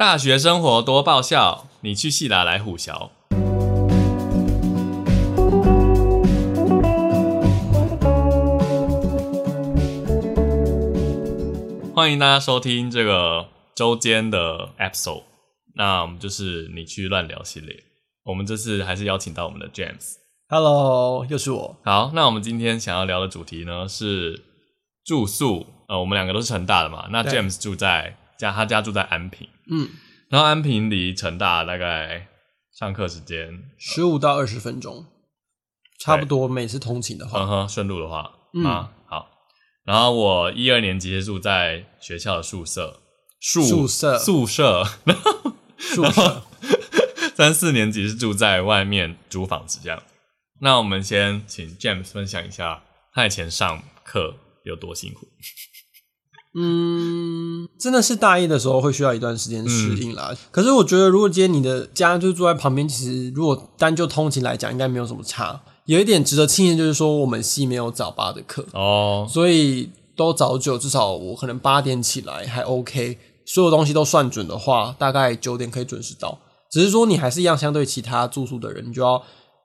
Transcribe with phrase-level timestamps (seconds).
[0.00, 3.10] 大学生活多爆笑，你去戏打来虎啸。
[11.94, 15.24] 欢迎大家收听这个周间的 episode。
[15.74, 17.84] 那我们就是你去乱聊系列。
[18.24, 20.14] 我们这次还是邀请到我们的 James。
[20.48, 21.76] Hello，又是我。
[21.84, 24.44] 好，那我们今天想要聊的主题呢是
[25.04, 25.66] 住宿。
[25.88, 27.06] 呃，我们两个都是成大的嘛。
[27.10, 29.88] 那对 James 住在家，他家住在安平，嗯，
[30.28, 32.28] 然后安平离成大大概
[32.78, 35.06] 上课时间，十五到二十分钟，
[36.00, 36.48] 差不多。
[36.48, 39.30] 每次通勤的话，嗯哼，顺路的话，嗯啊，好。
[39.84, 43.00] 然后我一二年级是住在学校的宿舍，
[43.40, 44.84] 宿宿舍宿舍，
[45.78, 46.42] 宿舍。
[47.34, 50.02] 三四年级是住在外面租房子这样。
[50.60, 52.82] 那我们先请 James 分享一下
[53.14, 55.26] 他以前上课有多辛苦。
[56.54, 60.36] 嗯，真的是大一的时候会需要一段时间适应嗯啦。
[60.50, 65.60] 可是我觉得，如果今天你的家就住在旁边，其实如果单就通勤来讲，应该没有什么差。
[65.86, 76.38] 有一点值得庆幸，就是说我们系没有早八的课，哦，所以都早九，至少我可能八点起来还 OK，所有东西都算准的话，大概九点可以准时到。
[76.70, 79.20] 只是说你还是一样，相对其他住宿的人，你就要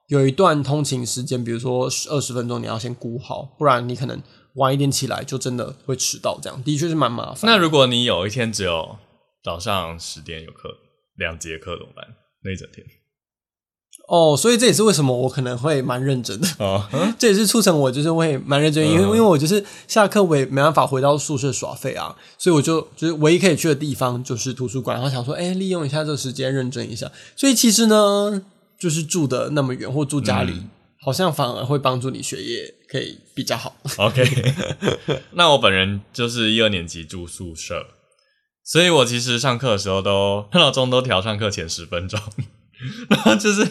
[0.08, 4.20] 有一段通勤时间，比如说二十分钟，你要先估好，不然你可能
[4.56, 7.50] 晚一点起来就真的会迟到，这样的确是蛮麻烦。
[7.50, 8.96] 那如果你有一天只有
[9.42, 10.70] 早上十点有课，
[11.16, 12.04] 两节课怎么办？
[12.42, 12.86] 那一整天
[14.08, 16.86] 哦，所以这也是为什么我可能会蛮认真的，哦，
[17.18, 27.10] 这也是促成我就是会蛮认真，因为嗯因为我就是下课我也没办法回到宿舍耍废啊，所以我就就是唯一可以去的地方就是图书馆，然后想说，哎、利用一下这个时间认真一下。
[27.34, 28.42] 所以其实呢，
[28.78, 30.70] 就是住的那么远或住家里，嗯
[31.06, 33.76] 好像反而会帮助你学业可以比较好。
[33.98, 34.24] OK，
[35.34, 37.86] 那我本人就是一二年级住宿舍，
[38.64, 42.20] 所以我其实上课的时候都闹钟都调上课前十分钟，
[43.08, 43.64] 然后就是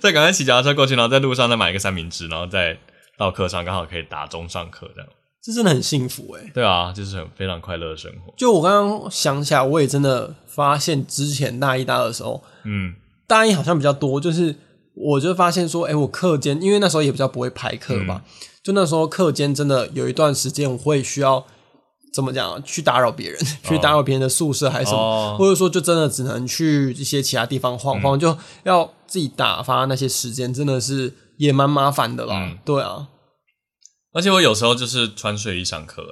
[0.00, 2.78] 再赶快骑脚踏车过去，然后在路上再买一个三明治，然后再
[3.18, 5.10] 到课上刚好可以打钟上课这样。
[5.42, 8.32] 这真的很幸福哎、对啊，就是很非常快乐的生活。
[8.38, 12.94] 就我刚刚想起来，我也真的发现之前大一大二的时候，嗯
[13.26, 14.54] 大一好像比较多，就是
[15.00, 18.30] 我就发现说，哎、我课间，因为那时候也比较不会排课嘛，嗯。
[18.64, 21.46] 就那时候课间真的有一段时间，我会需要
[22.12, 25.36] 怎么讲，去打扰别人，去打扰别人的宿舍还是什么，哦。
[25.38, 32.44] 或者说就真的只能去一些其他地方晃晃，就要自己打发那些时间，真的是也蛮麻烦的啦。
[32.44, 32.58] 嗯。
[32.64, 33.08] 对啊，
[34.12, 36.02] 而且我有时候就是穿睡衣上课，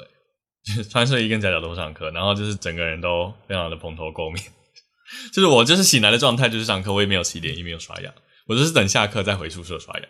[0.76, 4.42] 哎， 穿睡衣跟夹脚拖上课，然后就是整个人都非常的蓬头垢面，
[5.34, 8.10] 就是我就是醒来的状态就是上课，我也没有洗脸，也没有刷牙，
[8.46, 10.02] 我就是等下课再回宿舍刷牙。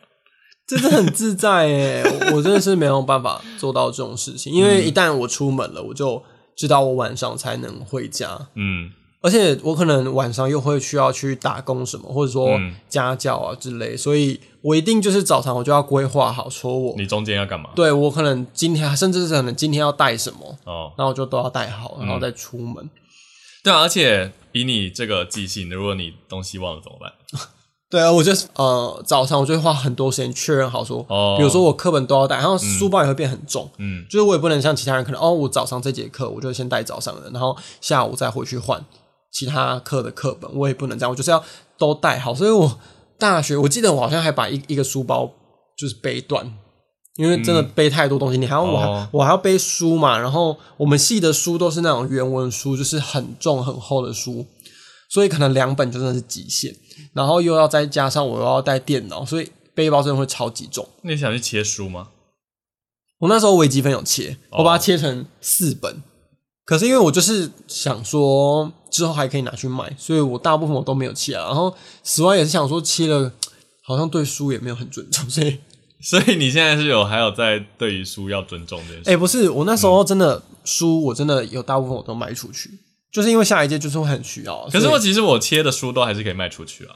[0.67, 6.21] 这真的很自在诶，我我真的是没有办法做到这种事情，因为一旦我出门了，我就
[6.57, 8.49] 知道我晚上才能回家。
[8.55, 17.71] 嗯，而且我可能晚上又会需要去打工什么，或者说嗯家教啊之类，所以我一定就是早上我就要规划好，说我你中间要干嘛？
[17.77, 22.91] 对我可能今天甚至是可能今天要带什么，哦，然后我就都要带好，嗯然后再出门。
[23.63, 27.13] 对啊，而且以你这个记性，如果你东西忘了怎么办？
[27.89, 31.37] 对啊，我就呃早上我就会花很多时间确认好说，哦。
[31.39, 38.85] 比如说我课本都要带，然后书包也会变很重，嗯，就是我也不能像其他人可能哦，我早上这节课我就先带早上的，然后下午再回去换
[39.33, 41.43] 其他课的课本，我也不能这样，我就是要
[41.79, 42.35] 都带好。
[42.35, 42.79] 所以我
[43.19, 45.31] 大学我记得我好像还把一一个书包
[45.79, 46.53] 就是背断，
[47.17, 54.45] 因为真的背太多东西，你还要我还、哦我还要背书嘛，然后我们系的书都是那种原文书，就是很重很厚的书，
[55.09, 56.75] 所以可能两本就真的是极限，
[57.13, 60.89] 然后又要再加上我又要带电脑，所以背包真的会超级重。
[61.03, 62.09] 那你想去切书吗？
[63.19, 66.03] 我那时候微积分有切，哦我把它切成四本。
[66.65, 71.47] 可是因为我就是想说之后还可以拿去卖，所以我大部分我都没有切啊。
[71.47, 73.33] 然后此外也是想说切了，
[73.85, 75.59] 好像对书也没有很尊重，所以
[76.03, 79.11] 所以你现在是有还有在对于书要尊重这件事。
[79.11, 82.69] 哎、不是我那时候真的书我真的有大部分我都卖出去，
[83.17, 84.69] 就是因为下一届就是会很需要。
[84.71, 86.95] 可是我其实我切的书都还是可以卖出去啊。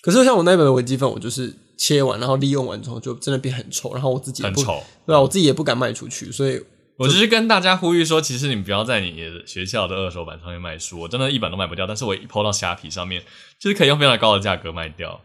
[0.00, 6.64] 可是像我那本微积分，我就是切完然后利用完之后就真的变很丑，然后我自己也不很丑，对啊，我自己也不敢卖出去，所以
[6.96, 11.88] 我只是跟大家呼吁说，其实你不要在你学校的二手版上面卖书，我真的一本都卖不掉。
[11.88, 13.20] 但是我一抛到虾皮上面，
[13.58, 15.20] 就是可以用非常高的价格卖掉。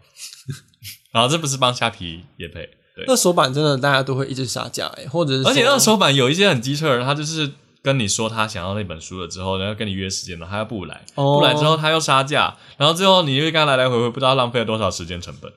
[1.13, 7.51] 然后这不是帮虾皮也配，对，二手版真的大家都会一直杀价哎、或者是而且二手版有一些很机车的人，他就是
[7.83, 15.51] 跟你说他想要那本书了之后，然后跟你约时间了，他又不来，哦不来之后他又杀价，然后最后你又跟他来来回回，不知道浪费了多少时间成本。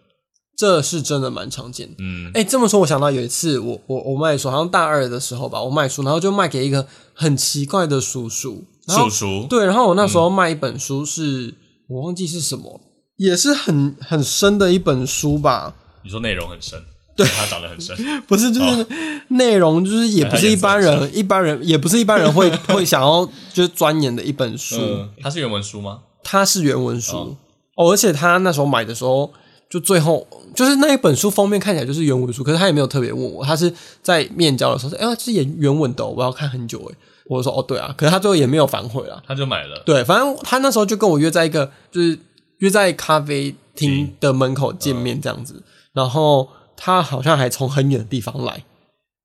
[0.57, 1.95] 这是真的蛮常见的。
[2.01, 11.55] 嗯，哎、这么说，我想到有一次我，我我卖书，好像大二的时候吧，我卖书，然后就卖给一个很奇怪的叔叔，叔叔，对，然后我那时候卖一本书是，
[11.89, 12.79] 我忘记是什么，
[13.17, 15.75] 也是很很深的一本书吧。
[16.05, 16.79] 你说内容很深，
[17.23, 17.95] 对，他长得很帅，
[18.27, 18.87] 不是，就是
[19.29, 24.77] 内容，就是也不是一般人， 一般人也不是一般人会会想要就是钻研的一本书。
[24.81, 26.01] 嗯，它是原文书吗？
[26.23, 27.37] 它是原文书
[27.77, 29.31] 哦，而且他那时候买的时候，
[29.69, 33.73] 就最后就是那一本书封面看起来就是原文书，可是他也没有特别问我，他是
[34.03, 36.97] 在面交的时候说：“哎呀，这是原原文的哦，我要看很久。”哎，
[37.27, 39.23] 我说：“哦，对啊。”可是他最后也没有反悔啊。
[39.27, 39.83] 他就买了。
[39.87, 42.19] 对，反正他那时候就跟我约在一个，就是
[42.59, 45.63] 约在咖啡厅的门口见面这样子，
[45.93, 46.49] 然后
[46.83, 48.65] 他好像还从很远的地方来，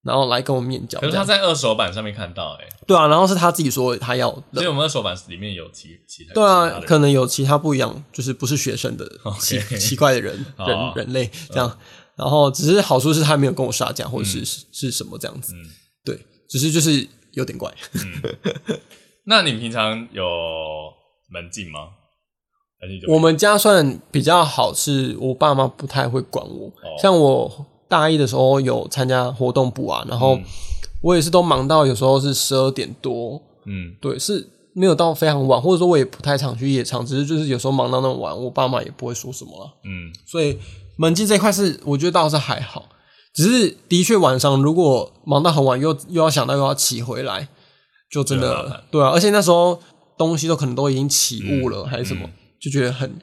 [0.04, 1.00] 然后来跟我面交。
[1.00, 9.10] 可是他在二手版上面看到，哎，对啊，然后是他自己说他要的，所以我们二手版里面有其其他对啊可能有其他不一样，就是不是学生的
[9.40, 11.80] 奇奇怪的人 哦人人类这样。
[12.18, 15.54] 然后只是好处是他没有跟我杀价，或者是是是什么这样子。
[15.54, 15.64] 嗯
[16.06, 17.74] 对，只是就是有点怪。
[19.26, 20.24] 那你平常有
[21.30, 21.90] 门禁吗？
[23.08, 26.68] 我们家算比较好，是我爸妈不太会管我。
[26.68, 30.44] 哦像我大一的时候有参加活动部啊，然后嗯
[31.02, 39.72] 我也是都忙到有时候是十二点多，嗯对，是没有到非常晚，或者说我也不太常去夜场，只是就是有时候忙到那么晚，我爸妈也不会说什么了。
[39.84, 40.58] 嗯，所以
[40.98, 42.90] 门禁这一块是我觉得倒是还好，
[43.34, 47.48] 只是的确晚上如果忙到很晚，又又要想到又要骑回来，
[48.12, 49.80] 就真的对啊，而且那时候
[50.18, 53.20] 东西都可能都已经起雾了、还是什么，嗯就觉得很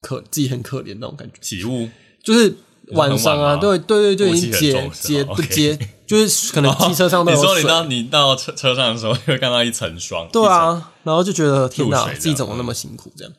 [0.00, 1.88] 可自己很可怜那种感觉，起雾
[2.24, 2.54] 就是
[2.88, 7.62] 晚上啊，对对对，就已经结结不结，就是可能机车上都你有水。
[7.62, 10.28] 说你到你到车车上的时候，会看到一层霜。
[10.32, 13.32] 对啊，然后就觉得天哪，自己怎么那么辛苦这样，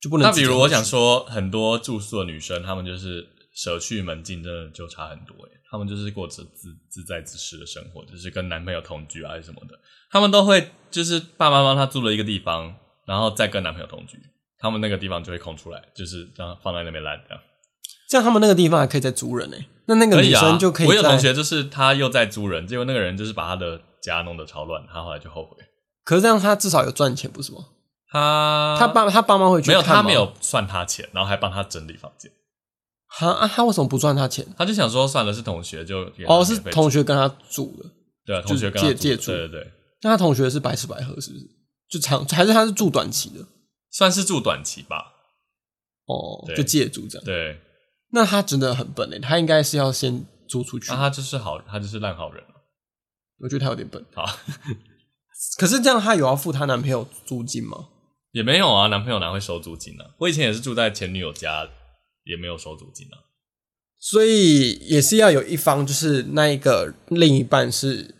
[0.00, 0.28] 就不能。
[0.28, 5.50] 那比如我想，说，很多住宿的女生，她们就是舍去门禁，真的就差很多诶。
[5.70, 9.78] 她们就是过着自自在自适的生活，就是跟男朋友同居啊，什么的。
[10.10, 12.74] 她们都会就是爸妈帮她租了一个地方，
[13.08, 14.20] 然后再跟男朋友同居，
[14.58, 17.42] 他们那个地方就会空出来，就是让放在那边烂这样。
[18.10, 19.56] 这样他们那个地方还可以再租人呢、
[19.86, 25.56] 那那个女生就可以在我有同学就是他又在租人，结果那个人就是把他的家弄得超乱，他后来就后悔。
[26.04, 27.58] 可是这样他至少有赚钱，不是吗？
[28.10, 32.30] 他他爸他爸妈会去没有，他没有算他钱，然后还帮他整理房间。
[33.08, 34.46] 哈啊，他为什么不赚他钱？
[34.56, 37.90] 他就想说，算了，是同学就哦，是同学跟他住的，
[38.24, 39.72] 对啊，同学跟借借住对对对，
[40.02, 41.44] 那他同学是白吃白喝，是不是？
[41.88, 43.46] 就长还是他是住短期的？
[43.90, 45.14] 算是住短期吧。
[46.06, 47.24] 哦，对就借住这样。
[47.24, 47.60] 对，
[48.12, 50.90] 那他真的很笨诶，他应该是要先租出去。
[50.90, 52.54] 那他就是好，他就是烂好人了。
[53.40, 54.04] 我觉得他有点笨。
[54.14, 54.24] 好，
[55.58, 57.88] 可是这样，他有要付他男朋友租金吗？
[58.32, 60.10] 也没有啊，男朋友哪会收租金呢、啊？
[60.18, 61.68] 我以前也是住在前女友家，
[62.24, 63.16] 也没有收租金啊。
[63.98, 68.14] 所以也是要有一方，就是那一个另一半是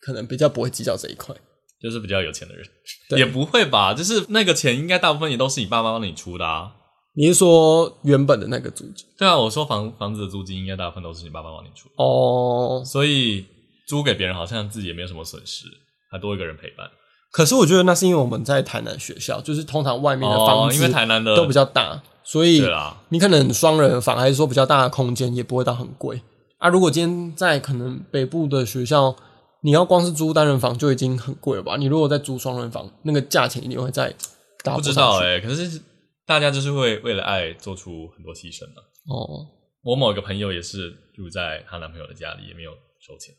[0.00, 1.36] 可能比较不会计较这一块。
[1.84, 2.66] 就是比较有钱的人，
[3.16, 3.92] 也不会吧？
[3.92, 6.72] 就是那个钱应该大部分也都是你爸妈帮你出的啊。
[7.16, 9.06] 你是说原本的那个租金？
[9.16, 13.44] 对啊，我说房房子的租金应该大部分都是你爸妈帮你出，哦，所以
[13.86, 15.66] 租给别人好像自己也没有什么损失，
[16.10, 16.90] 还多一个人陪伴。
[17.30, 22.64] 可是我觉得那是因为我们在台南学校，就是通常外面的房哦，子因为台南的都比较大，所以
[23.10, 26.20] 你可能双人房还是说比较大的空间也不会到很贵
[26.58, 26.68] 啊。
[26.68, 29.14] 如果今天在可能北部的学校，
[29.64, 31.76] 你要光是租单人房就已经很贵了吧？
[31.78, 34.14] 你如果再租双人房，那个价钱一定会再
[34.62, 35.80] 打不知道哎、可是
[36.26, 39.46] 大家就是会为了爱做出很多牺牲的、哦。
[39.82, 43.34] 我某一个朋友也是住在她男朋友的家里，也没有收钱。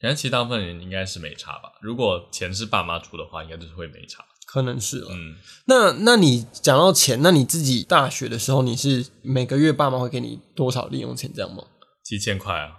[0.00, 1.72] 可是其实大部分人应该是没差吧？
[1.82, 4.24] 如果钱是爸妈出的话，应该就是会没差。
[4.46, 5.08] 可能是了。
[5.10, 11.64] 嗯，那那你讲到钱，那你自己大学的时候，你是每个月爸妈会给你多少零用钱这样吗？
[12.02, 12.72] 七千块啊，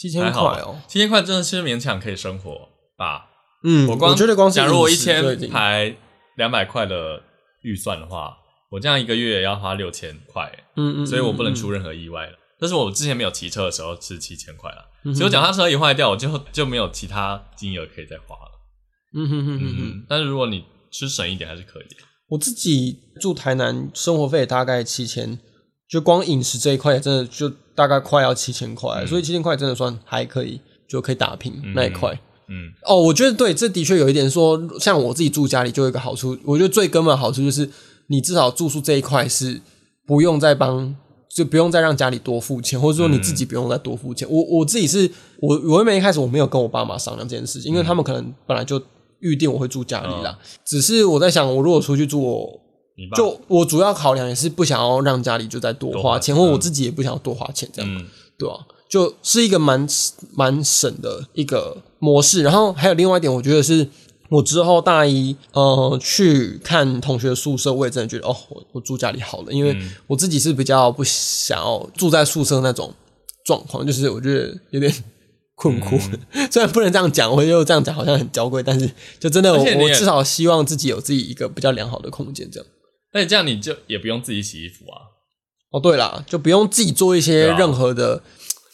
[0.00, 0.80] 七千块哦。
[0.88, 3.26] 七千块真的是勉强可以生活吧？
[3.62, 5.94] 嗯，我光觉得光是假如我一千经排
[6.36, 7.22] 两百块的
[7.62, 8.38] 预算的话，
[8.70, 12.32] 我这样一个月要花六千块欸，嗯嗯，所以我不能嗯出任何意外了。
[12.58, 18.52] 但是我之前没有骑车的时候是七千块了，嗯所以我脚踏车一坏掉，我就就没有其他金额可以再花了。
[19.14, 21.96] 嗯哼哼哼但是如果你吃省一点还是可以的。
[22.28, 25.38] 我自己住台南，生活费大概七千，
[25.88, 27.50] 就光饮食这一块真的就
[27.80, 32.12] 大概快要七千块，所以七千块真的算还可以，就可以打平那一块。
[32.46, 37.70] 嗯哦，我觉得对，这的确有一点说，像我自己住家里就有一个好处，我觉得最根本的好处就是，
[38.08, 39.62] 你至少住宿这一块是
[40.06, 40.94] 不用再帮，
[41.34, 44.28] 就不用再让家里多付钱，或者说你自己不用再多付钱。
[44.30, 45.10] 我我自己是
[45.40, 48.82] 我我原本一开始我没有跟我爸妈商量这件事情，因为他们可能本来就
[49.20, 52.60] 预定我会住家里啦，只是我在想，我如果出去住，我
[53.00, 57.90] 你爸就我主要考量也是不想要让家里就再多花钱，或我自己也不想要多花钱这样。
[57.96, 58.06] 嗯
[58.38, 58.56] 对啊，
[58.88, 59.86] 就是一个蛮
[60.32, 62.42] 蛮省的一个模式。
[62.42, 63.86] 然后还有另外一点，我觉得是
[64.30, 69.76] 我之后大一呃去看同学宿舍，我也真的觉得哦，我我住家里好了，因为
[70.06, 72.94] 我自己是比较不想要住在宿舍那种
[73.44, 74.90] 状况，就是我觉得有点
[75.54, 75.98] 困苦。
[76.50, 82.66] 虽然不能这样讲，我又这样讲好像很娇贵，但是就真的我我至少希望自己有自己一个比较良好的空间，这样。
[83.12, 85.10] 而且这样你就也不用自己洗衣服啊。
[85.70, 88.22] 哦，对啦，就不用自己做一些任何的，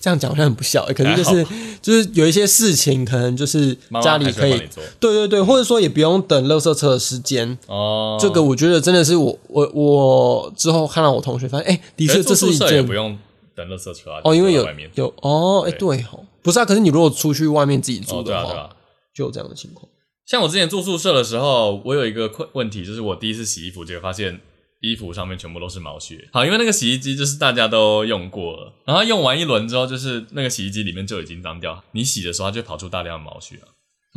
[0.01, 1.47] 这样讲好像很不孝、欸，可是就是
[1.83, 4.59] 就是有一些事情，可能就是家里可以
[4.99, 7.59] 对对对，或者说也不用等垃圾车的时间。
[7.67, 8.17] 哦。
[8.21, 13.19] 这个我觉得真的是我我我之后看到我同学发现，哎、的确这是一件舍也不用
[13.55, 14.21] 等垃圾车啊。
[14.25, 18.71] 哦，因为有有哦，哎、对哦，不是啊，可是你如果出去外面自己住的话，啊对啊。
[19.15, 19.87] 就有这样的情况。
[20.27, 24.41] 像我之前住宿舍的时候，我有一个困问题，就是我第一次洗衣服，结果发现
[24.81, 26.29] 衣服上面全部都是毛屑。
[26.33, 33.69] 好，因为那个洗衣机就是大家都用过了，然后用完一轮之后，就是那个洗衣机里面就已经脏掉，你洗的时候它就会跑出大量的毛屑啊。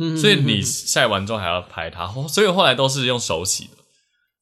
[0.02, 3.72] 嗯所以你晒完之后还要拍它，所以我后来都是用手洗的。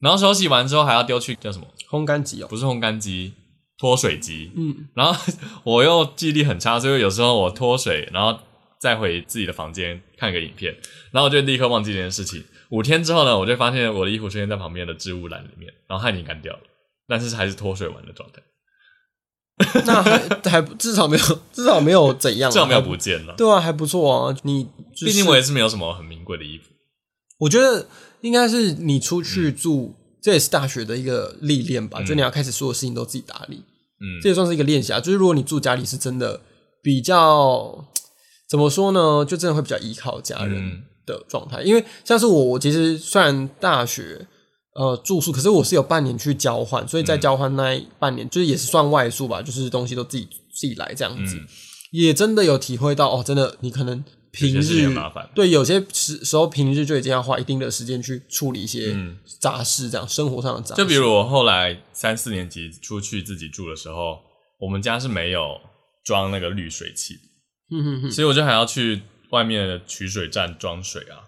[0.01, 1.67] 然后手洗完之后还要丢去叫什么？
[1.91, 3.33] 烘干机哦，不是烘干机，
[3.77, 4.53] 脱水机。
[4.57, 5.33] 嗯，然后
[5.65, 8.39] 我又记忆力很差，所以有时候我脱水，然后
[8.81, 10.75] 再回自己的房间看个影片，
[11.11, 12.45] 然后我就立刻忘记这件事情。
[12.71, 16.61] 五天之后呢，我就发现我的衣服出现在旁边的置物篮里面，然后它已经干掉了，
[17.07, 18.43] 但是还是脱水完的状态，
[19.87, 20.19] 那还
[20.51, 23.35] 还至少没有至少没有怎样、啊，至少没有不见了。
[23.37, 24.37] 对啊，还不错啊。
[24.43, 26.67] 你、就是、毕竟我也是没有什么很名贵的衣服。
[27.39, 27.87] 我觉得
[28.21, 32.03] 应该是你出去住，这也是大学的一个历练吧。
[32.03, 35.01] 就你要开始所有事情都自己打理，嗯这也算是一个练习啊。
[35.01, 36.41] 就是如果你住家里，是真的
[36.83, 37.85] 比较
[38.49, 39.25] 怎么说呢？
[39.25, 41.63] 就真的会比较依靠家人嗯的状态。
[41.63, 44.27] 因为像是我，我其实虽然大学
[44.75, 51.37] 呃住宿，可是我是有半年去交换，所以在交换那一半年，就是也是算外宿吧，就是东西都自己自己来这样子。
[51.37, 51.47] 嗯
[51.91, 60.83] 也真的有体会到哦，真的你可能平日很麻烦对有些时时候平日就已经要花一定的时间去处理一些嗯杂事，这样生活上的杂事。
[60.83, 64.19] 就比如我后来三四年级出去自己住的时候，
[64.61, 65.59] 我们家是没有
[66.05, 67.21] 装那个滤水器的，
[67.71, 71.21] 嗯所以我就还要去外面的取水站装水啊，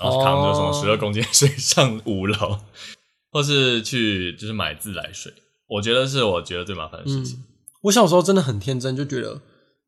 [0.00, 2.58] 然后扛着什么哦十二公斤水上五楼，
[3.32, 5.32] 或是去就是买自来水。
[5.68, 7.44] 我觉得是我觉得最麻烦的事情。
[7.82, 9.40] 我小时候真的很天真，就觉得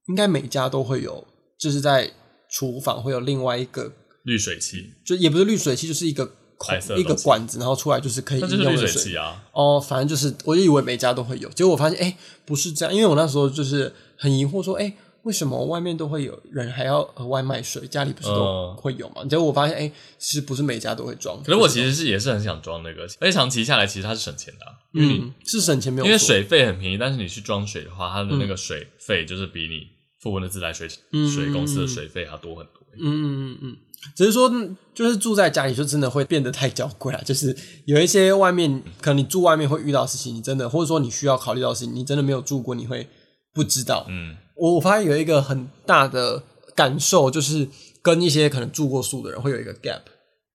[0.09, 1.27] 应该每家都会有，
[1.59, 2.11] 就是在
[2.51, 3.93] 厨房会有另外一个，
[4.25, 6.27] 滤水器，就也不是滤水器，就是一个
[6.57, 9.03] 孔一个管子，然后出来就是可以那就是滤饮用的水。
[9.03, 9.43] 水器啊。
[9.53, 19.25] 哦，反正就是，我就以为每家都会有，结果我发现，哎、不是这样，因为我那时候就是很疑惑，说，哎、为什么外面都会有人还要额外卖水，家里不是都嗯会有嘛？
[19.25, 21.43] 结果我发现，哎、其实不是每家都会装。
[21.43, 29.87] 可是我其实是也是很想装那个，而且长期下来其实它是省钱的嗯是省钱没有，因为水费很便宜，但是你去装水的话，它的那个水费就是比你
[30.21, 32.75] 付那自来水水公司的水费还要多很多。
[32.95, 33.77] 嗯嗯嗯嗯，
[34.17, 43.07] 只是说嗯就是住在家里就真的会变得太娇贵了，就是有一些外面可能你住外面会遇到的事情，你真的或者说你需要考虑到的事情，你真的没有住过，你会
[43.55, 44.05] 不知道。
[44.09, 46.43] 嗯，我我发现有一个很大的
[46.77, 47.67] 感受，就是
[48.03, 50.03] 跟一些可能住过宿的人会有一个 gap，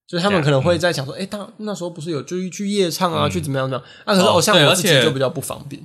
[0.08, 4.14] 就是他们可能会在想说，哎、他那时候不是有就是去夜唱啊，嗯去怎么样怎么样啊？
[4.14, 5.82] 可是哦哦，像我自己就比较不方便。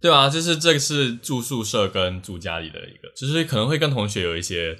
[0.00, 4.76] 对啊，就是这个是住宿舍跟住家里的一个，就是可能会跟同学有一些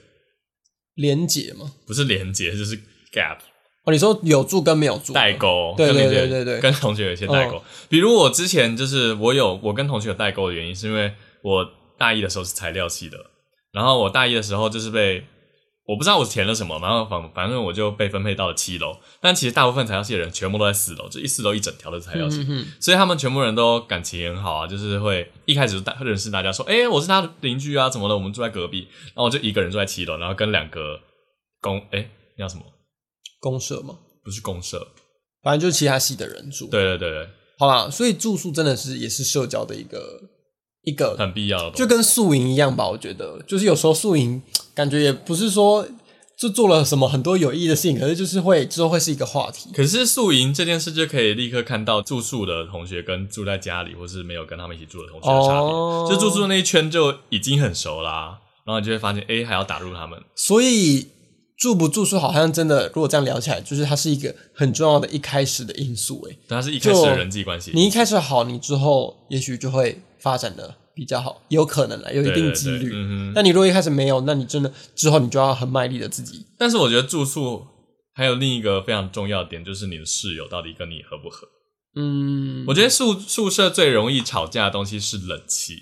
[0.97, 1.73] 连结嘛？
[1.87, 2.77] 不是连接，就是
[3.12, 3.39] gap
[3.85, 7.62] 哦，你说有住跟没有住代沟，对对对对对跟同学有一些代沟。
[7.89, 11.12] 比如我之前就是我有我跟同学有代沟的原因，是因为
[11.43, 11.65] 我
[12.03, 13.17] 大一的时候是材料系的，
[13.71, 15.25] 然后我大一的时候就是被
[15.87, 22.45] 我不知道我填了什么，然后反反正我就被分配到了七楼，但其实大部分材料系的人全部都在四楼，就一四楼一整条的材料系，
[22.81, 30.99] 所以他们全部人都感情很好啊，就是会一开始认识大家说，哎、我是他的邻居啊，怎么的，我们住在隔壁，然后我就一个人住在七楼，然后跟两个
[31.61, 32.65] 公哎、那叫什么？
[33.41, 34.89] 公社吗，不是公社，
[35.43, 36.67] 反正就是其他系的人住。
[36.69, 37.29] 对对对对，
[37.59, 40.21] 好啦，所以住宿真的是也是社交的一个
[40.85, 41.77] 一个，很必要的。
[41.77, 42.89] 就跟宿营一样吧。
[42.89, 44.43] 我觉得，就是有时候宿营
[44.75, 45.87] 感觉也不是说
[46.37, 49.71] 就做了什么很多有意义的事情，可是就是会之后会是一个话题。
[49.75, 55.71] 可是宿营这件事就可以立刻看到住宿的同学跟住在家里或是没有跟他们一起住的同学的差别。
[55.73, 60.21] 哦就住宿那一圈就已经很熟啦，然后你就会发现，哎、还要打入他们。
[60.35, 61.07] 所以
[61.62, 66.21] 住不住宿好像真的，如果这样聊起来，就是它是一个很重要的一开始的因素。
[66.25, 72.90] 诶，但它是一开始的人际关系，你一开始好，你之后也许就会发展的比较好，有可能啦，有一定几率。
[72.90, 73.33] 对嗯哼。
[73.33, 76.45] 但你如果一开始没有，那你真的之后你就要很卖力的自己。
[76.59, 77.64] 但是我觉得住宿
[78.12, 81.47] 还有另一个非常重要的点，就是你的室友到底跟你合不合。
[81.95, 85.76] 嗯，我觉得宿宿舍最容易吵架的东西是冷气，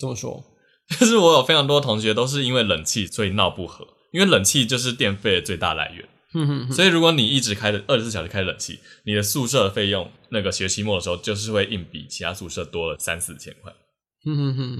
[0.00, 0.42] 怎么说，
[0.98, 6.08] 就是我有非常多同学都是因为冷气所以闹不和，因为冷气就是电费的最大来源。
[6.72, 13.72] 所以如果你一直开着二十四小时开冷气，你的宿舍的费用那个学期末的时候就是会硬比其他宿舍多了三四千块。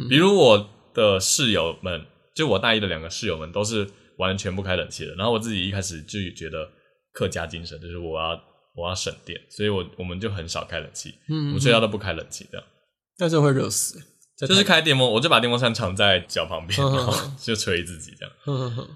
[0.09, 2.07] 比如我的室友们，
[2.37, 6.71] 就我大一的两个室友们都是完全不开冷气的，然后我自己一开始就觉得
[7.13, 8.41] 客家精神就是我要
[8.77, 12.67] 我要省电，所以我我们就很少开冷气，嗯我们睡觉都不开冷气这样。
[13.19, 14.01] 但是会热死，
[14.39, 18.89] 就是台开电风，我就把电风扇藏在脚旁边，嗯然后就吹自己这样。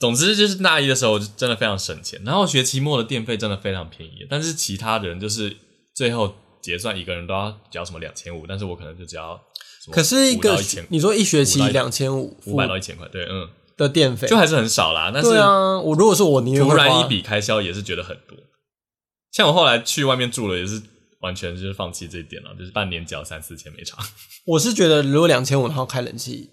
[0.00, 5.54] 总之就是大一的时候就真的非常省钱，然后学期末的电费真的非常便宜，但是其他人就是
[5.94, 9.38] 最后结算一个人都要交什么两千五，但是我可能就只要
[9.92, 15.10] 可是一个你说一学期两千五五百到一千块，对，嗯，的电费，就还是很少啦。
[15.12, 18.36] 但是对啊，我如果是我，宁愿突然一笔开销也是觉得很多。
[19.32, 20.82] 像我后来去外面住了，也是
[21.20, 23.98] 完全就是放弃这一点了，就是半年缴三四千没差。
[24.46, 26.50] 我是觉得如果两千五，然后开冷气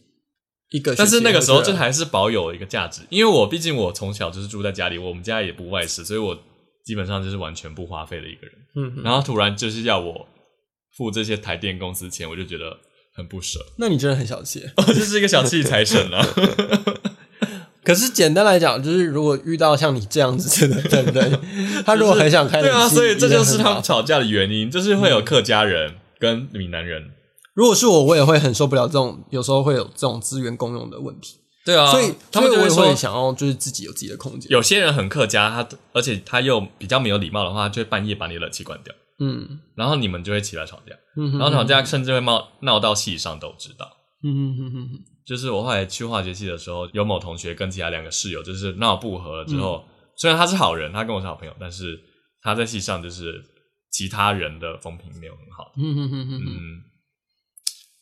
[0.72, 6.38] 一个，但是那个时候就还是保有一个价值，因为我毕竟我从小就是住在家里，我们家也不外食，所以我
[6.84, 9.04] 基本上就是完全不花费的一个人。
[9.04, 10.28] 然后突然就是要我
[10.98, 12.78] 付这些台电公司钱，我就觉得
[13.16, 13.60] 很不舍。
[13.78, 14.64] 那你真的很小气。
[14.78, 16.26] 我就是一个小气财神啊！
[17.84, 21.32] 可是简单来讲，就是如果遇到像你这样子的对不对，
[21.86, 27.12] 他如果很想开冷气，对啊，所以这就是他们吵架的原因，就是会有客家人跟闽南人。
[27.58, 31.40] 如果是我，我也会很受不了这种，有时候会有这种资源共用的问题。
[31.66, 34.50] 对啊所以他们就会说想要就是自己有自己的空间。
[34.52, 43.90] 有些人很客家，他而且他又比较没有礼貌的话，就会半夜把你的冷气关掉，嗯然后你们就会起来吵架，嗯哼，然后吵架甚至会闹闹到系上都知道。
[44.24, 52.00] 嗯哼哼哼哼，就是我后来去化学系的时候，有某同学跟其他两个室友就是闹不和了之后，嗯虽然他是好人，他跟我是好朋友，但是
[52.42, 53.44] 他在系上就是
[53.92, 55.74] 其他人的风评没有很好。
[55.76, 56.46] 嗯哼哼哼哼。
[56.46, 56.58] 嗯，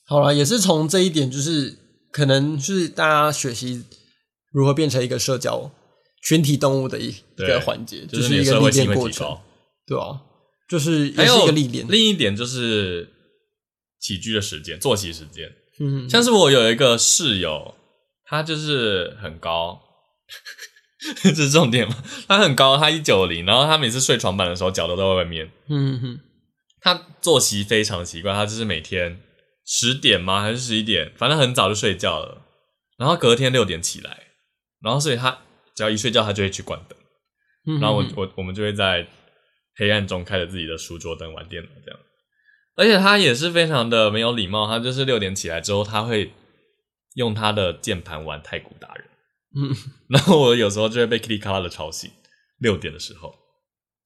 [0.08, 1.78] 好了，也是从这一点，就是
[2.12, 3.84] 可能是大家学习
[4.52, 5.72] 如何变成一个社交
[6.24, 9.38] 群体动物的一个环节，就是是一个历练过程。
[9.88, 10.22] 对啊，
[10.70, 11.86] 就是也是还有一个历练。
[11.90, 13.10] 另一点就是
[14.00, 15.52] 起居的时间、作息时间。
[15.80, 17.76] 嗯，像是我有一个室友，
[18.26, 19.80] 他就是很高，
[21.22, 22.04] 这是重点嘛？
[22.28, 25.52] 他很高，他一九零，然后他每次睡床板的时候脚都在外面。
[25.68, 26.20] 嗯哼，
[26.80, 29.20] 他作息非常奇怪，他就是每天
[29.66, 30.42] 十点吗？
[30.42, 31.12] 还是十一点？
[31.18, 32.46] 反正很早就睡觉了，
[32.98, 34.24] 然后隔天六点起来，
[34.82, 35.40] 然后所以他
[35.76, 36.98] 只要一睡觉，他就会去关灯，
[37.68, 39.08] 嗯然后我我我们就会在
[39.76, 42.00] 黑暗中开着自己的书桌灯玩电脑这样。
[42.78, 46.32] 而且他也是非常的没有礼貌，他就是六点起来之后，他会
[47.16, 49.06] 用他的键盘玩太古达人，
[49.56, 49.76] 嗯，
[50.10, 52.12] 然后我有时候就会被 Kitty 卡拉的吵醒，
[52.60, 53.34] 六点的时候，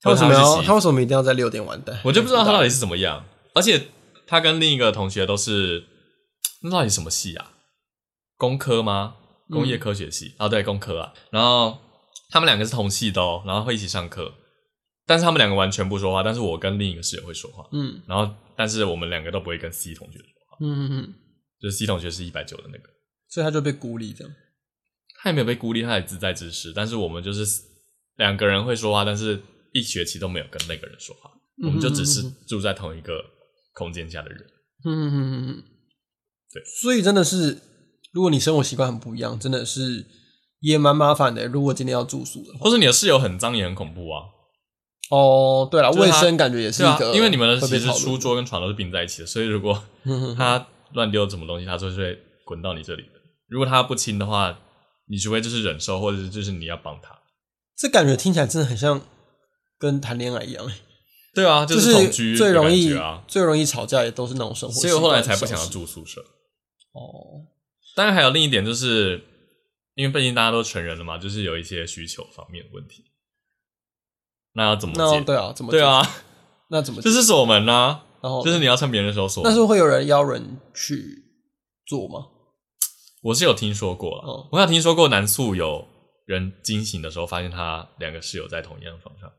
[0.01, 1.99] 他为什么要他为什么一定要在六点完蛋？
[2.05, 3.25] 我就不知道他到底是怎么样。
[3.55, 3.87] 而且
[4.29, 5.85] 他跟另一个同学都是，
[6.61, 7.53] 那到底什么系啊？
[8.37, 9.15] 工科吗？
[9.49, 10.47] 工业科学系、啊？
[10.47, 11.13] 对，工科啊。
[11.31, 11.79] 然后
[12.29, 14.31] 他们两个是同系的哦，然后会一起上课，
[15.07, 16.21] 但是他们两个完全不说话。
[16.21, 21.13] 但是我跟另一个室友会说话，嗯然后但是我们两个都不会跟 C 同学说话，嗯嗯嗯，
[21.59, 22.89] 就是 C 同学是一百九的那个，
[23.29, 24.31] 所以他就被孤立这样。
[25.21, 26.71] 他也没有被孤立，他也自在之识。
[26.71, 27.43] 但是我们就是
[28.17, 29.41] 两个人会说话，但是
[29.73, 31.31] 一学期都没有跟那个人说话，
[31.65, 33.21] 我们就只是住在同一个
[33.79, 34.39] 空间下的人。
[34.85, 35.63] 嗯嗯嗯嗯，
[36.53, 37.57] 对，所以真的是，
[38.11, 40.05] 如果你生活习惯很不一样，真的是
[40.59, 41.47] 也蛮麻烦的。
[41.47, 44.23] 如果今天要住宿的话，或是你的室友很脏也很恐怖啊。
[45.11, 49.81] 哦，对了，就是他卫生感觉也是一个，，因为你们的会被讨论其实书桌跟床都是并在一起的，所以如果
[50.37, 53.19] 他乱丢什么东西，他就会滚到你这里的。
[53.47, 54.59] 如果他不清的话，
[55.07, 57.17] 你除非就是忍受，或者是就是你要帮他。
[57.75, 59.01] 这感觉听起来真的很像
[59.79, 60.73] 跟谈恋爱一样，欸
[61.33, 62.93] 对啊，就是同居最容易。
[63.27, 65.21] 最容易吵架，也都是那种生活所以我后来。
[65.21, 66.21] 才不想要住宿舍。
[66.91, 67.45] 哦，
[67.95, 69.23] 当然还有另一点，就是
[69.95, 73.03] 因为毕竟大家都成人了嘛，就是有一些需求方面的问题。
[74.53, 75.01] 那要怎么解？
[75.01, 76.01] 那对啊，怎么对啊，
[76.69, 79.51] 那怎么就是锁门啊，然后就是你要趁别人的时候锁门。
[79.51, 81.23] 那是会有人邀人去
[81.85, 82.25] 做吗？
[83.21, 85.87] 我是有听说过了，哦我有听说过男宿有
[86.25, 89.29] 人惊醒的时候，发现他两个室友在同一张床上。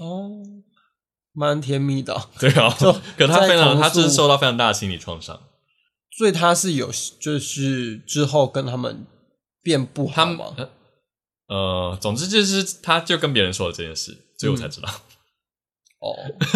[0.00, 0.30] 哦，
[1.32, 5.40] 蛮甜蜜的啊， 对啊，就 可他非常，他就是受到非常大的心理创伤。
[6.16, 6.90] 所以他是有
[7.20, 9.06] 就是之后跟他们
[9.62, 10.54] 变不好吗？
[11.48, 14.88] 呃，总之就是，他就跟别人说了这件事，所以我才知道。
[16.00, 16.12] 哦，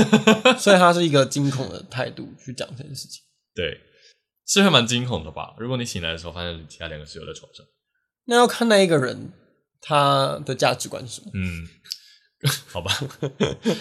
[0.59, 3.23] 所以他是一个惊恐的态度去讲这件事情。
[3.55, 3.81] 对，
[4.47, 5.55] 是会蛮惊恐的吧？
[5.59, 7.65] 如果你醒来的时候发现其他两个室友在床上，
[8.27, 9.33] 那要看那一个人
[9.81, 11.31] 他的价值观是什么。
[11.33, 11.67] 嗯，
[12.71, 12.93] 好吧，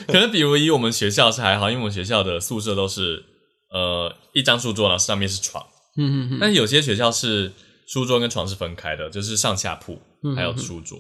[0.08, 3.24] 可能比如以我们学校是还好，因为我们学校的宿舍都是
[3.72, 5.64] 呃一张书桌，然后上面是床。
[5.98, 7.52] 嗯嗯嗯，但是有些学校是
[7.88, 10.98] 书桌跟床是分开的，就是上下铺嗯还有书桌。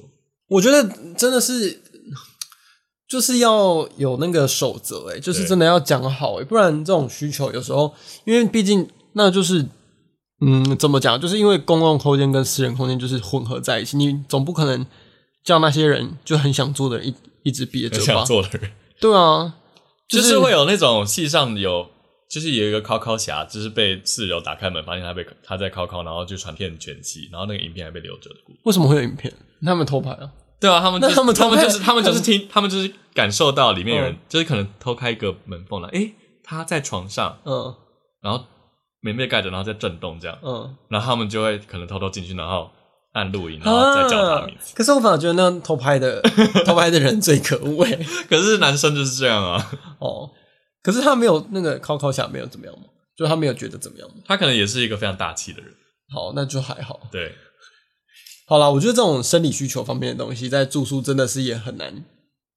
[0.47, 0.83] 我觉得
[1.17, 1.81] 真的是
[3.09, 7.93] 就是要有那个守则，哎，就是真的要讲好，哎，不然这种需求有时候，
[8.25, 9.65] 因为毕竟那就是，
[10.41, 11.19] 嗯，怎么讲？
[11.19, 14.85] 就是因为公共空间跟私人空间就是混合在一起，你总不可能
[15.43, 18.23] 叫那些人就很想做的人一一直憋着很想吧？
[18.25, 19.55] 做的人，对啊，
[20.09, 21.87] 就是是会有那种戏上有，
[22.27, 28.59] 就是有一个考考侠，就是被室友打开门，发现他被他在考考，然后就传片全系，然后那个影片还被留着的故事。
[28.63, 29.31] 为什么会有影片？
[29.63, 30.31] 他们偷拍啊？
[30.59, 37.75] 对啊，他们、就是、他们他们就是他们就是听，他们就是感受到里面有人，嗯就是可能偷开一个门缝了，诶，他在床上，嗯
[38.21, 38.43] 然后
[39.01, 42.71] 棉被盖着，然后在震动这样，嗯，然后他们就会可能偷偷进去，然后
[43.15, 44.71] 按录音，然后再叫他名字。
[44.71, 46.21] 啊可是我反而觉得那偷拍的
[46.65, 47.99] 偷拍的人最可恶哎。
[48.29, 50.29] 可是男生就是这样啊，哦，
[50.83, 52.85] 可是他没有那个考考下没有怎么样吗？
[53.17, 54.15] 就他没有觉得怎么样吗？
[54.25, 55.71] 他可能也是一个非常大气的人。
[56.13, 56.99] 好，那就还好。
[57.11, 57.33] 对，
[58.45, 62.03] 好啦，我觉得这种生理需求方面的东西，在住宿真的是也很难，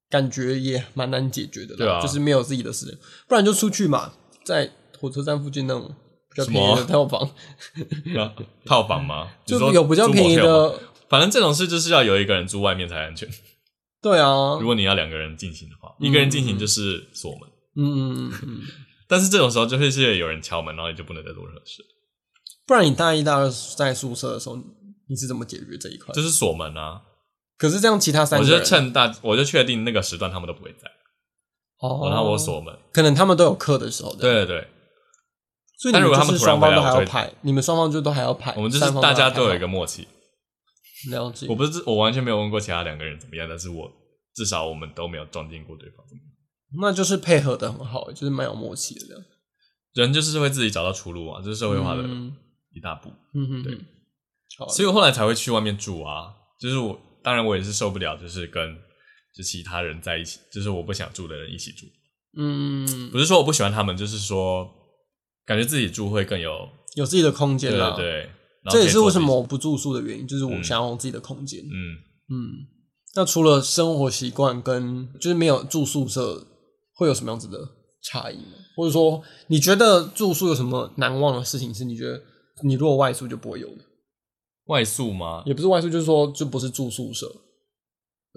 [0.09, 1.77] 感觉也蛮难解决的啦。
[1.77, 4.11] 对啊就是没有自己的私人，不然就出去嘛，
[4.43, 4.69] 在
[4.99, 5.95] 火车站附近那种
[6.33, 7.21] 比较便宜的套房，
[8.17, 8.33] 啊
[8.65, 9.29] 套房吗？
[9.45, 10.79] 就有比较便宜的。
[11.09, 13.27] 反正这种事就是要有一个人住外面才安全。
[14.01, 18.61] 对啊如，果你要两个人进行的话，一个人进行就是锁门，嗯嗯嗯嗯，
[19.07, 21.83] 但是这种时候就会是有人敲门，然后你就不能再做任何事，
[22.65, 24.57] 不然你大一、大二在宿舍的时候，
[25.09, 26.13] 你是怎么解决这一块？
[26.13, 27.01] 就是锁门啊。
[27.57, 30.87] 可是这样，其他三个我就趁大，我就确定那个时段他们都不会在，
[31.81, 32.73] 哦，然后我锁门。
[32.93, 34.67] 可能他们都有课的时候，对对对，
[35.79, 40.05] 所以你但如果他们就是双方都还要排，你们双方就都还要排，我们就是大家都有一个默契。
[41.09, 41.55] 好了解我。
[41.55, 43.89] 不是我完全没有问过其他两个人怎么样，但是我
[44.35, 46.05] 至少我们都没有撞进过对方。
[46.81, 49.23] 那就是配合的很好，就是蛮有默契的这样。
[49.93, 52.35] 人就是会自己找到出路啊，这是社会化的嗯
[52.73, 53.09] 一大步。
[53.33, 53.77] 嗯哼对，
[54.57, 56.33] 好，所以我后来才会去外面住啊。
[56.59, 58.77] 就是我，当然我也是受不了，就是跟
[59.33, 61.85] 就其他人在一起，就是我不想住的人一起住。
[62.37, 64.69] 嗯，不是说我不喜欢他们，就是说
[65.45, 67.95] 感觉自己住会更有有自己的空间对啦。
[67.95, 68.29] 对
[68.69, 71.59] 这也是为什么我不住宿的原因，就是我嗯想要有自己的空间。
[71.61, 71.95] 嗯，
[72.29, 72.67] 嗯，
[73.15, 76.45] 那除了生活习惯跟就是没有住宿舍，
[76.93, 77.57] 会有什么样子的
[78.03, 78.57] 差异吗？
[78.75, 81.73] 或者说，你觉得住宿有什么难忘的事情？
[81.73, 82.21] 是你觉得
[82.63, 83.85] 你如果外宿就不会有的？
[84.65, 85.41] 外宿吗？
[85.45, 87.27] 也不是外宿，就是说就不是住宿舍。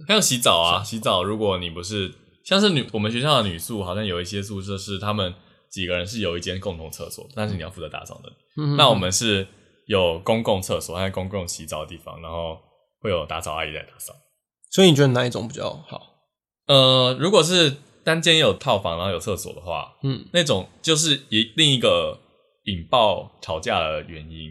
[0.08, 1.22] 还有洗澡啊，洗澡。
[1.22, 5.34] 如果你不是像是女我们学校的女宿，好像有一些宿舍是他们
[5.72, 8.30] 几个人是有一间共同厕所，但是你要负责打扫的。
[8.58, 9.46] 嗯那我们是
[9.86, 12.58] 有公共厕所，还有公共洗澡的地方，然后
[13.00, 14.12] 会有打扫阿姨在打扫。
[14.70, 16.00] 所以你觉得哪一种比较好？
[16.66, 22.18] 呃，如果是单间有套房，然后有厕所的话，嗯，那种就是一另一个
[22.64, 24.50] 引爆吵架的原因。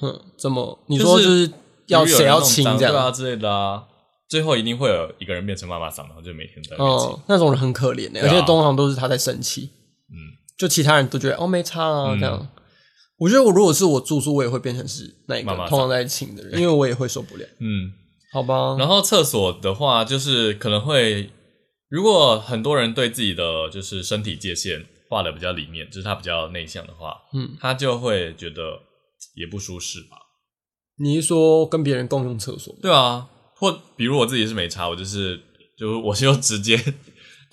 [0.00, 0.78] 哼，怎么？
[0.88, 1.52] 你就是说就是
[1.86, 2.94] 要谁要人弄脏亲这样？
[2.94, 3.84] 啊之类的啊，
[4.28, 6.76] 最后一定会有一个人变成妈妈桑，然后就每天在。
[6.76, 9.70] 哦，那种人很可怜的、而且通常都是他在生气，
[10.14, 12.48] 嗯，就其他人都觉得哦没差啊、嗯这样。
[13.18, 17.46] 我觉得我如果是我住宿，我也会变成是那一个通常在亲的人，因为我也会受不了。
[17.60, 17.92] 嗯，
[18.32, 21.30] 好吧，然后厕所的话，就是可能会，
[21.88, 28.80] 如果很多人对自己的就是身体界限画的比较里面，就是他比较内向的话，嗯，他就会觉得
[29.36, 30.16] 也不舒适吧？
[30.98, 32.78] 你是说跟别人共用厕所吗？
[32.82, 35.40] 对啊，或比如我自己是没差，我就是
[35.78, 36.76] 就我就直接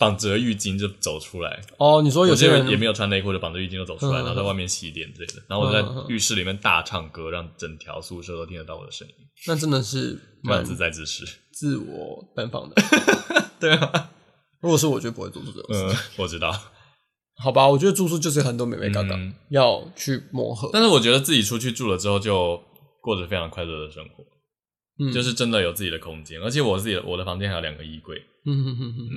[0.01, 9.13] 绑着浴巾就走出来，哦，你说有些人也没有穿内裤，就绑着浴巾就走出来，嗯然后在外面洗脸之类的，然后我在浴室里面大唱歌，让整条宿舍都听得到我的声音，
[9.45, 11.23] 那真的是蛮蛮自在自适。
[11.53, 12.75] 自我奔放的。
[13.61, 14.09] 对啊，
[14.59, 15.95] 如果是我，就不会做出这种事。
[15.95, 16.51] 嗯，我知道。
[17.37, 19.31] 好吧，我觉得住宿就是很多美美嘎嘎嗯。
[19.51, 20.71] 要去磨合。
[20.73, 22.59] 但是我觉得自己出去住了之后，就
[23.01, 24.23] 过着非常快乐的生活，
[24.99, 29.13] 嗯，就是真的有自己的空间，而且我自己的我的房间还有两个衣柜，嗯哼哼哼哼，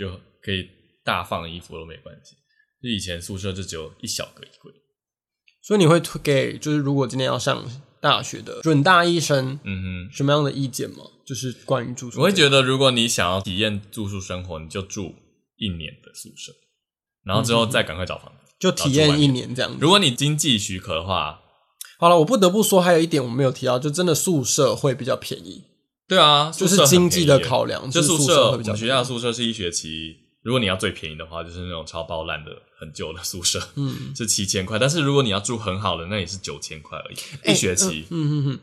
[0.00, 0.08] 就
[0.42, 0.66] 可以
[1.04, 2.34] 大放衣服都没关系。
[2.82, 4.72] 就以前宿舍就只有一小个衣柜，
[5.62, 7.62] 所以你会推给就是如果今天要上
[8.00, 11.04] 大学的准大一生嗯哼什么样的意见吗？
[11.26, 15.14] 就是关于住宿，我会觉得如果你想要体验住宿生活，你就住
[15.58, 16.52] 一年的宿舍，
[17.22, 18.50] 然后之后再赶快找房子。
[18.58, 19.78] 就体验一年这样子。
[19.80, 21.40] 如果你经济许可的话，
[21.98, 25.64] 好了，我不得不说，还有一点我没有提到，就真的宿舍会比较便宜，
[26.10, 34.76] 对啊，就是经济的考量，就是宿宿舍，我们学校宿舍是一学期，如果你要最便宜的话，就是那种超爆烂的、很旧的宿舍，嗯， 是七千块。
[34.76, 38.06] 但是如果你要住很好的，那也是九千块而已，一学期。
[38.10, 38.58] 嗯嗯嗯，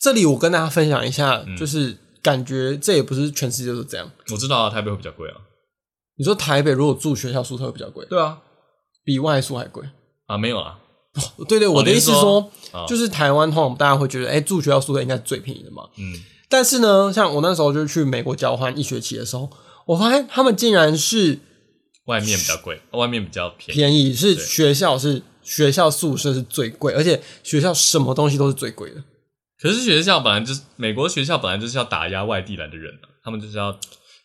[0.00, 4.10] 这里我跟大家分享一下，嗯就是感觉这也不是全世界都是这样。
[4.32, 5.36] 我知道啊，台北会比较贵啊。
[6.18, 8.38] 你说台北如果住学校宿舍会比较贵，对啊，
[9.04, 9.84] 比外宿还贵。
[10.26, 10.78] 啊没有啦，
[11.48, 12.50] 对对，我的意思是说，
[12.88, 15.84] 就是台湾通常大家会觉得，哎、住学校宿舍应该是最便宜的嘛。
[15.96, 16.14] 嗯
[16.50, 19.48] 但是呢，像我那时候就去美国交换一学期的时候，
[19.86, 21.38] 我发现他们竟然是
[22.06, 23.78] 外面比较贵，外面比较便宜。
[23.78, 28.96] 便宜，是学校是学校宿舍是最贵，而且学校什么东西都是最贵的。
[29.62, 33.78] 可是学校本来就是美国学校本来就是要打压外地来的人啊，他们就是要，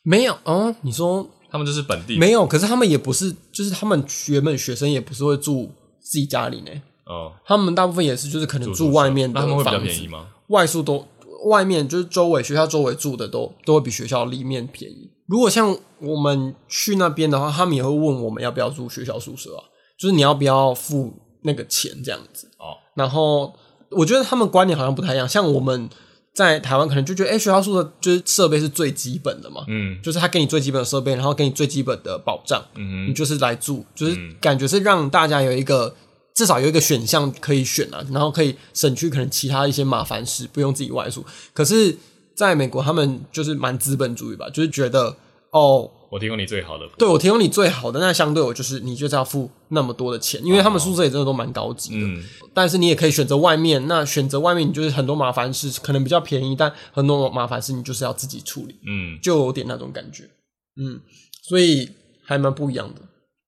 [0.04, 2.48] 没有哦，你说他们就是本地没有？
[2.48, 6.72] 可是他们也不是，就是他们原本学生也不是会住自己家里呢，
[7.06, 10.28] 哦，他们大部分也是就是可能住外面的那他们会比较，便宜吗？
[10.48, 11.06] 外宿都
[11.44, 15.12] 外面就是周围学校周围住的都都会比学校里面便宜。
[15.28, 19.64] 如果像我们去那边的话，他们也会问我们要不要住学校宿舍啊，
[19.98, 22.48] 就是你要不要付那个钱这样子。
[22.58, 23.54] 哦，然后
[23.90, 25.90] 我觉得他们观念好像不太一样，像我们
[26.34, 35.96] 在台湾可能就觉得，哎、学校宿舍就是设备是最基本的嘛，嗯就是他给你最基本的设备，然后给你最基本的保障，嗯你就是来住，就是感觉是让大家有一个
[36.36, 41.26] 至少有一个选项可以选啊，然后可以省去可能其他一些麻烦事，不用自己外出。
[41.54, 41.98] 可是
[42.36, 45.16] 在美国，他们就是蛮资本主义吧，就是觉得
[45.52, 52.06] 哦，我提供你最好的，对我提供你最好的，那相对我就是你就是要付那么多的钱，因为他们宿舍也真的都蛮高级的。
[52.06, 52.22] 嗯
[52.54, 60.24] 但是你也可以选择外面，那选择外面你就是很多麻烦事，可能比较便宜，但很多麻烦事你就是要自己处理，嗯，就有点那种感觉。
[60.78, 61.02] 嗯，
[61.42, 61.90] 所以
[62.24, 63.02] 还蛮不一样的。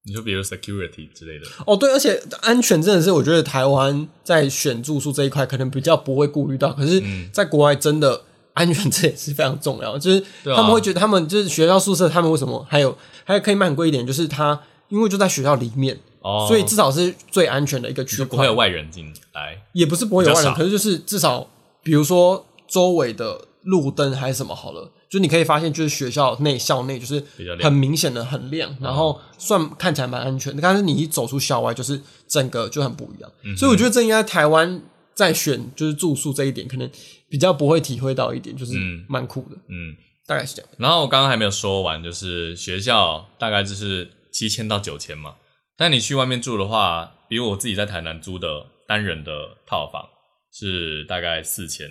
[0.08, 8.22] 你说比如 security 之类的，哦，对，而且安全真的是我觉得台湾在选住宿这一块可能比较不会顾虑到，可是在国外真的
[8.54, 21.46] 安全 这也是非常重要，就是他们会觉得他们就是学校宿舍，他们为什么还有还有可以卖很贵一点，就是它因为就在学校里面，哦，所以至少是最安全的一个区块就不会有，外人进来，也不是不会有外人，可是就是至少
[21.84, 24.90] 比如说周围的路灯还是什么好了。
[25.10, 27.24] 就你可以发现，就是学校内、校内就是
[27.60, 30.62] 很明显的很亮，然后算看起来蛮安全的。
[30.62, 33.32] 但是你一走出校外，就是整个就很不一样。
[33.44, 34.82] 嗯所以我觉得这应该台湾
[35.14, 36.90] 在选就是住宿这一点，可能
[37.30, 39.96] 比较不会体会到一点，就是嗯蛮酷的，嗯。
[40.28, 40.70] 大概是这样。
[40.78, 45.36] 然后我刚刚还没有说完，就是学校大概就是七千到九千嘛，
[45.78, 49.32] 但你去外面住的话，比如我自己在台南租的单人的
[49.66, 50.04] 套房
[50.52, 51.88] 是大概四千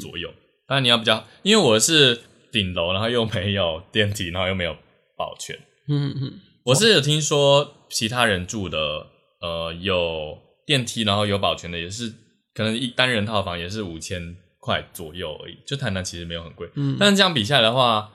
[0.00, 0.30] 左右。
[0.68, 2.20] 当然你要比较，因为我是
[2.52, 4.76] 顶楼，然后又没有电梯，然后又没有
[5.16, 5.56] 保全。
[5.88, 6.32] 嗯嗯
[6.64, 8.78] 我是有听说其他人住的，
[9.40, 12.12] 呃，有电梯，然后有保全的，也是
[12.54, 15.56] 可能一单人套房也是五千块左右而已。
[15.66, 18.12] 就台南其实没有很贵，嗯但是这样比下来的话，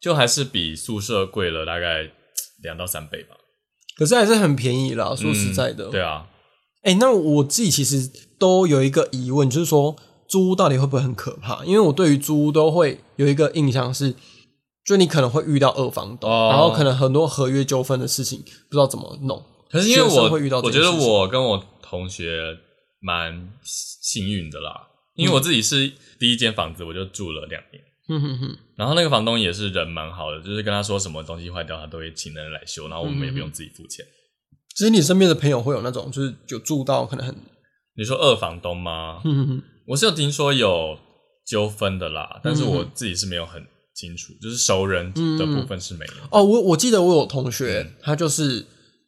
[0.00, 2.08] 就还是比宿舍贵了大概
[2.62, 3.36] 两到三倍吧。
[3.96, 5.90] 可是还是很便宜啦，说实在的。
[5.90, 6.28] 对啊，
[6.82, 9.96] 哎、那我自己其实都有一个疑问，就是说
[10.28, 11.64] 租屋到底会不会很可怕？
[11.64, 14.14] 因为我对于租屋都会有一个印象是，
[14.84, 19.42] 就你可能会遇到二房东，哦然后可能很多合约纠纷的事情不知道怎么弄。
[19.70, 22.56] 可是因为我生会遇到这我觉得事情我跟我同学
[23.00, 27.82] 蛮幸运的啦，因为我自己是第一间房子我就住了两年。
[28.08, 34.02] 哼哼哼，然后那个房东也是人蛮好的，就是跟他说什么东西坏掉，他都会请人来修，然后我们也不用自己付钱。
[34.74, 37.36] 其实你身边的朋友会有那种，就是有住到可能很，
[37.96, 39.20] 你说二房东吗？
[39.22, 40.98] 哼哼哼，我是有听说有
[41.46, 46.12] 纠纷的啦，但是我自己是没有很清楚，就是熟人的部分是没有。
[46.30, 47.94] 哦，我我记得我有同学，嗯。
[48.02, 48.66] 他就是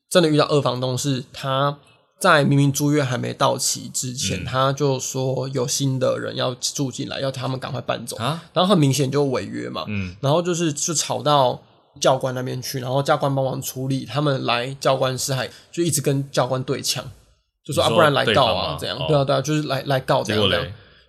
[0.08, 1.78] 真的遇到二房东，是他
[2.18, 4.44] 在明明租约还没到期之前，嗯。
[4.46, 11.60] 他就说有新的人要住进来，要他们赶快搬走，啊，然后很明显就违约嘛，嗯，然后就是就吵到
[12.00, 17.04] 教官那边去，然后教官帮忙处理，他们来教官室还就一直跟教官对呛，
[17.70, 19.04] 就说啊不然来告啊这样，哦。
[19.08, 20.66] 对啊对啊，就是来来告这样，，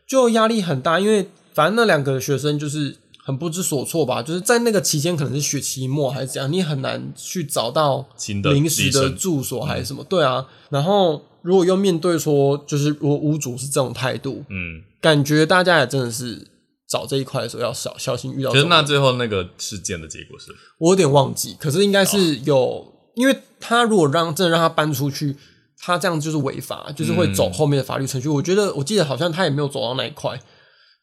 [0.07, 2.95] 就压力很大，因为反正那两个学生就是
[3.25, 8.05] 很不知所措吧，就是在那个期间可能是学期末还是怎样，你很难去找到
[8.53, 16.47] 临时的住所还是什么，对啊，然后如果又面对说就是如果屋主是这种态度，嗯，感觉大家也真的是
[16.89, 25.35] 找这一块的时候要小小心遇到可是那最后那个事件的结果是，我有点忘记，可是应该是有，因为他如果让真的让他搬出去，
[25.81, 28.29] 他这样就是违法，就是会走后面的法律程序。
[28.29, 30.39] 我觉得我记得好像他也没有走到那一块，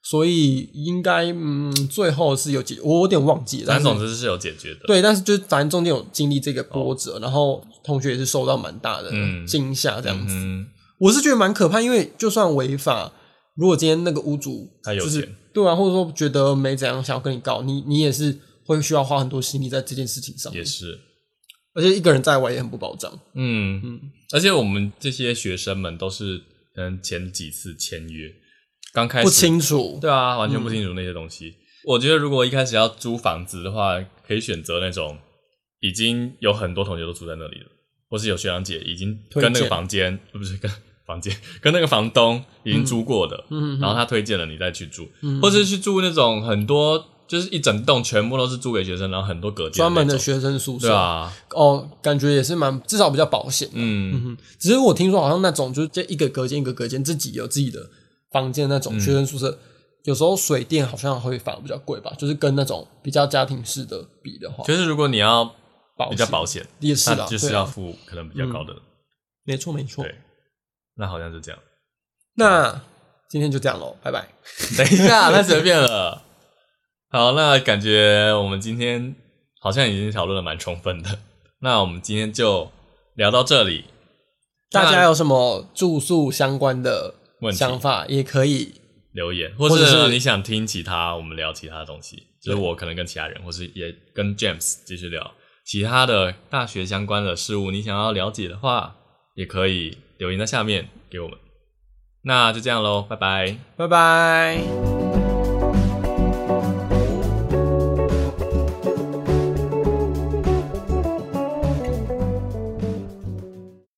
[0.02, 3.64] 所以应该嗯，最后是有解，我有点忘记了。
[3.66, 4.80] 但是总之是有解决的。
[4.86, 10.32] 对，但是就是反正中间有经历这个波折，然后同学也是受到蛮大的嗯惊吓，这样子。
[10.32, 10.66] 嗯，
[10.98, 13.12] 我是觉得蛮可怕，因为就算违法，
[13.56, 20.96] 如果今天那个屋主就是他有钱对啊，或者说觉得没怎样想要跟你告你，你也是会需要花很多心力在这件事情上面也，是，
[21.74, 23.12] 而且一个人在外也很不保障。
[23.34, 24.00] 嗯嗯，
[24.32, 26.38] 而且我们这些学生们都是
[26.74, 28.30] 可能前几次签约，
[28.92, 31.54] 刚开始不清楚，对啊，完全不清楚那些东西。
[31.84, 35.18] 我觉得如果一开始要租房子的话，可以选择那种
[35.80, 37.66] 已经有很多同学都住在那里了，
[38.10, 40.70] 或是有学长姐已经跟那个房间，呃不是跟
[41.06, 45.08] 房间， 跟那个房东已经租过的，嗯然后他推荐了你再去住，
[45.40, 50.88] 或者是去住那种很多就是一整栋全部都是租给学生，然后很多隔间专门的学生宿舍。
[50.88, 53.68] 对啊，哦，感觉也是蛮，至少比较保险。
[53.72, 57.88] 嗯哼，只是我听说好像那种就是这一个隔间一个隔间自己有自己的
[58.32, 59.58] 房间那嗯种学生宿舍，
[60.04, 65.44] 有时候水电好像会反而比较贵吧，就是跟那种比较家庭式的比的话，就是如果你要
[65.96, 68.74] 保比较保险，也是啦，就是要付可能比较高的，
[69.44, 70.02] 没错没错。
[70.02, 70.14] 对，
[70.96, 71.60] 那好像是这样。
[72.36, 72.80] 那
[73.28, 74.26] 今天就这样喽，拜拜。
[74.76, 76.22] 等一下，太随便了。
[77.10, 79.14] 好，那感觉我们今天
[79.60, 81.18] 好像已经讨论的蛮充分的，
[81.60, 82.70] 那我们今天就
[83.14, 83.84] 聊到这里。
[84.70, 87.14] 大家有什么住宿相关的
[87.52, 88.74] 想法，也可以
[89.12, 95.32] 留言，或者是你想听其他我们聊其他的东西，就是我可能跟其他人，或是也跟 James 继续聊
[95.64, 98.94] 其他的大学相关的事物，你想要了解的话，
[99.34, 101.38] 也可以留言在下面给我们。
[102.24, 103.56] 那就这样喽，拜拜。
[103.78, 104.87] 拜拜。